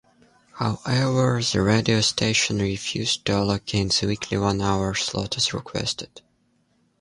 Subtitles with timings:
[0.53, 6.23] However, the radio station refused to allocate the weekly one-hour slot as requested.